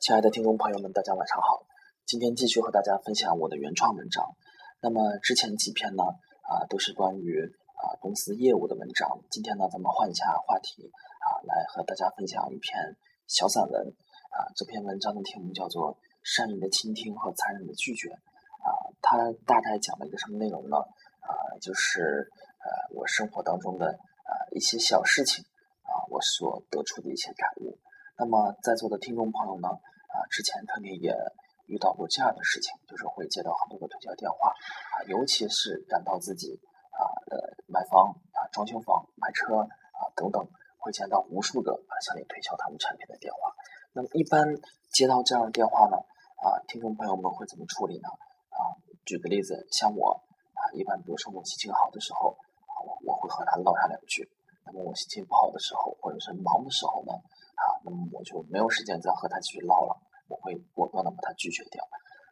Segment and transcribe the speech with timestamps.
[0.00, 1.66] 亲爱的听众朋友们，大家晚上好。
[2.06, 4.36] 今天继续和大家分享我的原创文章。
[4.80, 6.04] 那么之前几篇呢，
[6.46, 7.42] 啊，都是关于
[7.74, 9.18] 啊公司业务的文章。
[9.28, 13.88] 今天呢，咱们换一下话题啊，来和大家分享一篇小散文。
[14.30, 18.08] 啊，这篇文章的题目叫做《善意的倾听和残忍的拒绝》。
[18.14, 18.70] 啊，
[19.02, 20.76] 它大概讲了一个什么内容呢？
[21.26, 22.30] 啊，就是
[22.62, 25.44] 呃我生活当中的啊一些小事情
[25.82, 27.76] 啊，我所得出的一些感悟。
[28.18, 31.14] 那么在座的听众朋友呢，啊，之前肯定也
[31.66, 36.58] 遇到过这样的事情，就是会接到很多的推销电话，啊，尤其是感到自己
[36.90, 40.44] 啊，呃，买房啊，装修房、买车啊等等，
[40.78, 43.54] 会接到无数个啊向你推销他们产品的电话。
[43.92, 44.52] 那么一般
[44.90, 45.96] 接到这样的电话呢，
[46.42, 48.08] 啊，听众朋友们会怎么处理呢？
[48.50, 48.74] 啊，
[49.06, 50.20] 举个例子，像我
[50.54, 54.26] 啊，一般比如说我心情好的时候，啊，我会和他唠上两句；
[54.66, 57.12] 那么我心情不好的时候，或者是忙的时候呢？
[58.12, 59.96] 我就没有时间再和他继续唠了，
[60.28, 61.82] 我会果断的把他拒绝掉。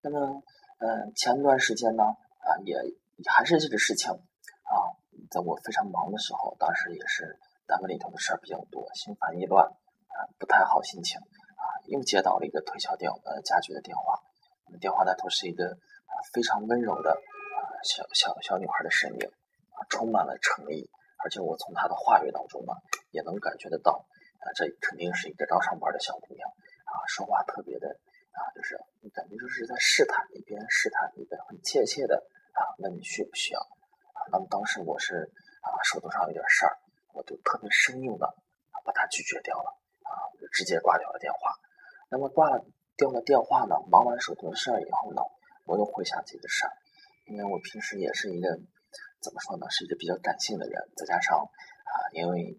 [0.00, 0.42] 那么，
[0.78, 2.76] 呃，前段时间呢，啊，也
[3.26, 4.74] 还是这个事情，啊，
[5.30, 14.20] 在我非常忙的时候，当时也是单位里头的事儿比较多，心烦意乱，啊，不太好心情，啊，又接到了一个推销电呃家具的电话，
[14.70, 19.28] 那电话那头是一个啊非常温柔的啊小小小女孩的身影，
[19.74, 20.88] 啊，充满了诚意，
[21.24, 22.72] 而且我从她的话语当中呢，
[23.10, 24.06] 也能感觉得到。
[24.54, 26.48] 这肯定是一个刚上班的小姑娘，
[26.84, 27.88] 啊，说话特别的，
[28.32, 28.78] 啊，就是
[29.12, 32.16] 感觉就是在试探，一边试探一边很怯怯的，
[32.52, 36.76] 啊，问你需不需要，啊，那么当时我是啊手头上有点事儿，
[37.14, 39.70] 我就特别生硬的啊把她拒绝掉了，
[40.04, 40.10] 啊，
[40.40, 41.54] 就直接挂掉了电话。
[42.10, 42.64] 那么挂了
[42.96, 45.22] 掉了电话呢，忙完手头的事儿以后呢，
[45.64, 46.72] 我又回想这个事儿，
[47.26, 48.48] 因为我平时也是一个
[49.20, 52.58] 怎么说呢，是一个比较感性的人，再加上啊，因为。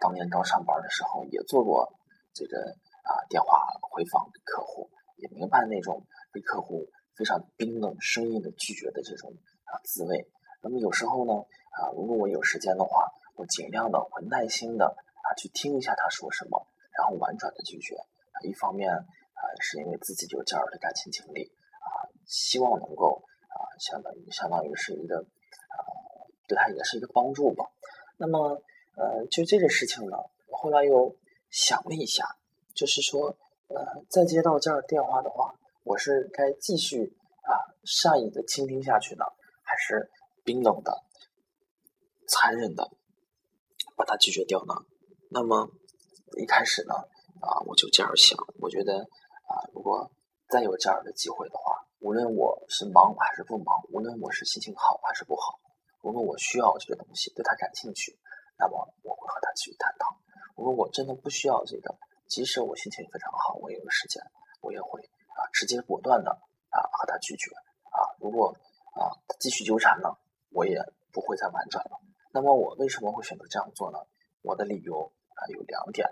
[0.00, 1.92] 当年刚上班的时候，也做过
[2.32, 2.56] 这个
[3.02, 3.58] 啊电话
[3.90, 9.32] 回访客户，也明白那种被客户非常冰冷、生硬的拒绝的这种
[9.64, 10.30] 啊滋味。
[10.62, 11.32] 那么有时候呢
[11.72, 16.66] 啊，如果我有时间的话，我尽量的会耐心的啊去听一下他说什么，
[16.96, 17.96] 然后婉转的拒绝。
[18.44, 21.42] 一方面啊是因为自己有这样的感情经历
[21.82, 25.76] 啊，希望能够啊相当于相当于是一个啊
[26.46, 27.64] 对他也是一个帮助吧。
[28.16, 28.62] 那么。
[28.98, 30.16] 呃，就这个事情呢，
[30.48, 31.14] 我后来又
[31.50, 32.24] 想了一下，
[32.74, 33.28] 就是说，
[33.68, 35.54] 呃，再接到这儿电话的话，
[35.84, 37.54] 我是该继续啊
[37.84, 39.24] 善意的倾听下去呢，
[39.62, 40.10] 还是
[40.44, 41.04] 冰冷的、
[42.26, 42.90] 残忍的
[43.96, 44.74] 把它拒绝掉呢？
[45.30, 45.70] 那么
[46.36, 46.94] 一开始呢，
[47.40, 48.98] 啊，我就这样想，我觉得
[49.46, 50.10] 啊，如果
[50.48, 55.60] 再有这样的机会的话，无论我是忙还是不忙，无论我是心情好还是不好，
[56.02, 58.18] 无论我需要这个东西，对他感兴趣。
[58.58, 60.16] 那么我会和他继续探讨。
[60.56, 61.94] 如果我真的不需要这个，
[62.26, 64.22] 即使我心情非常好，我也有时间，
[64.60, 66.30] 我也会啊直接果断的
[66.70, 67.50] 啊和他拒绝
[67.84, 68.02] 啊。
[68.18, 68.54] 如果
[68.94, 70.08] 啊继续纠缠呢，
[70.50, 70.82] 我也
[71.12, 72.00] 不会再婉转了。
[72.32, 73.98] 那么我为什么会选择这样做呢？
[74.42, 76.08] 我的理由啊有两点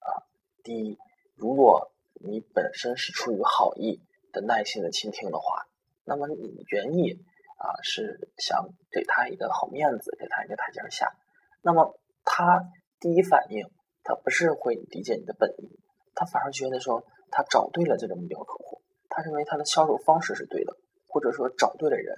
[0.00, 0.24] 啊。
[0.64, 0.98] 第一，
[1.34, 5.66] 如果你本身是出于好意的耐心的倾听的话，
[6.04, 7.12] 那么你原意
[7.58, 11.14] 啊是想给他一个好面子，给他一个台阶下。
[11.62, 12.60] 那么他
[13.00, 13.66] 第一反应，
[14.02, 15.78] 他不是会理解你的本意，
[16.14, 20.76] 他反而觉得说他找对了这个目标客户，他认为他的销售方式是对的，
[21.06, 22.16] 或者说找对了人，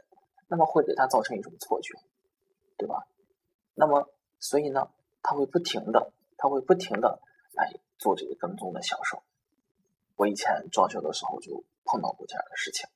[0.49, 1.95] 那么会给他造成一种错觉，
[2.77, 3.03] 对吧？
[3.75, 4.07] 那么
[4.39, 4.89] 所以呢，
[5.23, 7.21] 他会不停的，他会不停的
[7.55, 9.23] 来做这个跟踪的销售。
[10.17, 12.89] 我以前装修的时候就碰到过这样的事情，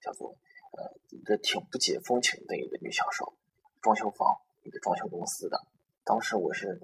[0.00, 0.30] 叫做
[0.72, 3.34] 呃一个挺不解风情的一个女销售，
[3.82, 5.60] 装修房一个装修公司的。
[6.04, 6.80] 当时我是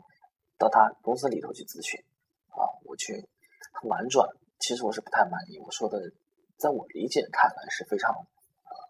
[0.58, 1.98] 到他公司里头去咨询，
[2.50, 3.26] 啊，我去
[3.72, 4.28] 很婉转，
[4.58, 5.58] 其实我是不太满意。
[5.58, 5.98] 我说的，
[6.58, 8.14] 在我理解看来是非常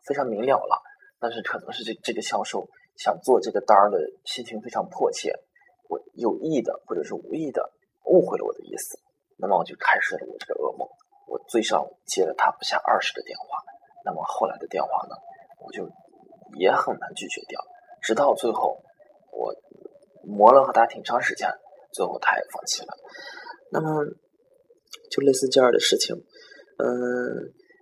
[0.05, 0.83] 非常明了了，
[1.19, 5.33] 但是可能是这这个销售想做这个单儿的心情非常迫切，
[5.89, 7.73] 我有意的或者是无意的
[8.05, 8.99] 误会了我的意思，
[9.37, 10.89] 那么我就开始了我这个噩梦。
[11.27, 13.63] 我最少接了他不下二十个电话，
[14.05, 15.17] 那么后来的电话呢，
[15.61, 15.89] 我就
[16.59, 17.61] 也很难拒绝掉，
[18.03, 18.83] 直到最后
[19.31, 19.55] 我。
[20.27, 21.49] 磨了和他挺长时间，
[21.93, 22.89] 最后他也放弃了。
[23.71, 24.05] 那么，
[25.11, 26.87] 就类似这样的事情，嗯，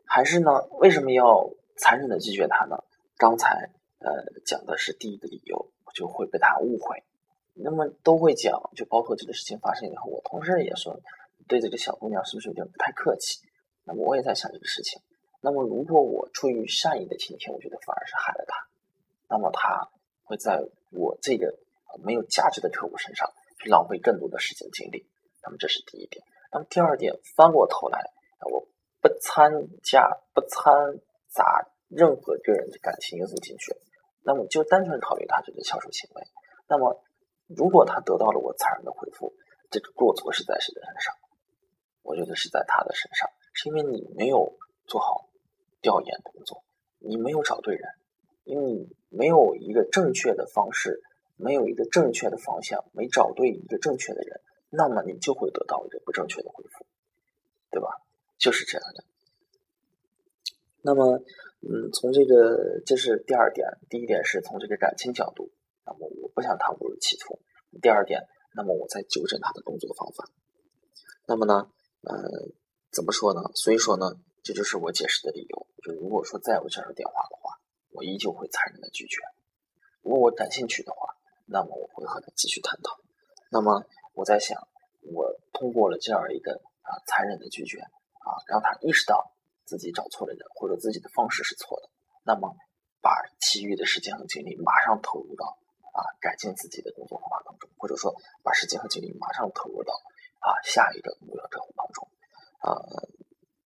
[0.06, 0.50] 还是呢？
[0.80, 2.76] 为什么要残忍的拒绝他呢？
[3.16, 4.10] 刚才呃
[4.44, 7.02] 讲的是第一个理由，就会被他误会。
[7.54, 11.00] 那么都会讲，就包括这个事情发生以后，我同事也说，
[11.48, 13.38] 对这个小姑娘是不是有点不太客气？
[13.84, 15.00] 那么我也在想这个事情。
[15.40, 18.56] 那么如果我出于善意的倾听，我觉得反而是害了他。
[19.28, 19.88] 那么他
[20.24, 20.60] 会在
[20.92, 21.54] 我这个。
[22.02, 23.30] 没有价值的客户身上
[23.62, 25.06] 去浪费更多的时间精力，
[25.42, 26.24] 那么这是第一点。
[26.52, 28.00] 那么第二点，翻过头来
[28.50, 28.66] 我
[29.00, 29.50] 不参
[29.82, 30.72] 加不掺
[31.28, 33.74] 杂任何个人的感情因素进去，
[34.22, 36.22] 那么就单纯考虑他这个销售行为。
[36.68, 37.02] 那么
[37.46, 39.34] 如果他得到了我残忍的回复，
[39.70, 41.14] 这个过错是在谁的身上？
[42.02, 44.56] 我觉得是在他的身上，是因为你没有
[44.86, 45.28] 做好
[45.82, 46.62] 调研工作，
[46.98, 47.88] 你没有找对人，
[48.44, 51.02] 因为你没有一个正确的方式，
[51.36, 54.40] 没有一个正确的方向，没找对一个正确的人，
[54.70, 56.86] 那么你就会得到一个不正确的回复，
[57.70, 57.88] 对吧？
[58.38, 59.04] 就是这样的。
[60.82, 61.16] 那么，
[61.60, 65.50] 嗯，从这个这是第二点，第一点是从这个感情角度，
[65.86, 67.40] 那么我不想他误入歧途。
[67.80, 68.20] 第二点，
[68.54, 70.28] 那么我在纠正他的工作方法。
[71.26, 71.70] 那么呢？
[72.02, 72.14] 呃，
[72.92, 73.40] 怎么说呢？
[73.54, 75.66] 所以说呢，这就是我解释的理由。
[75.82, 77.58] 就如果说再有这样的电话的话，
[77.90, 79.22] 我依旧会残忍的拒绝。
[80.02, 81.16] 如果我感兴趣的话，
[81.46, 82.98] 那么我会和他继续探讨。
[83.50, 84.66] 那么我在想，
[85.02, 86.52] 我通过了这样一个
[86.82, 89.32] 啊残忍的拒绝啊，让他意识到
[89.64, 91.90] 自己找错了人，或者自己的方式是错的。
[92.24, 92.54] 那么
[93.00, 93.10] 把
[93.40, 95.58] 其余的时间和精力马上投入到
[95.92, 99.94] 啊改进自己的工作方法当中，或者说把时间和精力马上投入到。
[100.44, 102.06] 啊，下一个目标客户当中，
[102.58, 102.76] 啊，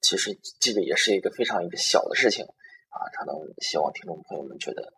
[0.00, 4.92] 其实这个也是一个非常一个小的事情，啊，可能希望听众朋友们觉得，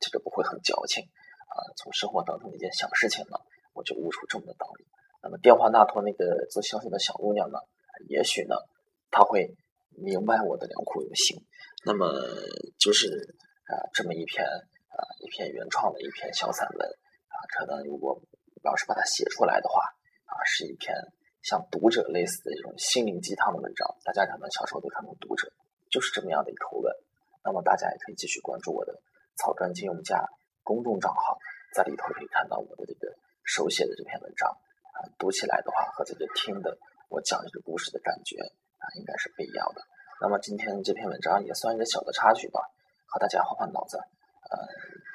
[0.00, 1.06] 这个不会很矫情，
[1.50, 3.36] 啊，从生活当中一件小事情呢，
[3.74, 4.86] 我就悟出这么的道理。
[5.22, 7.58] 那么电话那头那个做销售的小姑娘呢，
[8.08, 8.54] 也许呢，
[9.10, 9.54] 她会
[9.90, 11.36] 明白我的良苦用心。
[11.84, 12.06] 那么
[12.78, 13.34] 就是
[13.66, 16.88] 啊，这么一篇啊，一篇原创的一篇小散文，
[17.28, 18.22] 啊，可能如果
[18.62, 19.82] 要是把它写出来的话，
[20.26, 20.94] 啊，是一篇。
[21.42, 25.48] 像读者类似的这种心灵鸡汤的文章，大家可能小时候都看过《读者》，
[25.90, 26.92] 就是这么样的一口吻。
[27.42, 29.00] 那么大家也可以继续关注我的
[29.36, 30.22] 草根金融家
[30.62, 31.38] 公众账号，
[31.74, 33.14] 在里头可以看到我的这个
[33.44, 34.48] 手写的这篇文章
[34.92, 36.76] 啊，读起来的话和这个听的
[37.08, 38.36] 我讲这个故事的感觉
[38.78, 39.82] 啊，应该是不一样的。
[40.20, 42.60] 那么今天这篇文章也算一个小的插曲吧，
[43.06, 44.58] 和大家换换脑子，呃，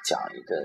[0.04, 0.56] 讲一个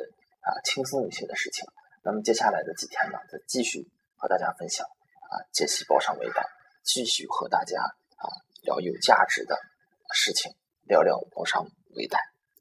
[0.41, 1.65] 啊轻松一些的事情。
[2.03, 3.87] 那么接下来的几天呢，再继续
[4.17, 4.85] 和大家分享。
[5.31, 6.45] 啊，解析包商微贷，
[6.83, 7.79] 继续和大家
[8.17, 8.27] 啊
[8.63, 9.57] 聊有价值的
[10.11, 10.51] 事情，
[10.83, 12.19] 聊聊包商微贷。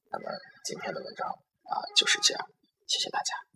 [0.09, 0.31] 那么
[0.63, 1.37] 今天的文章
[1.71, 2.47] 啊就是这样，
[2.87, 3.50] 谢谢大家。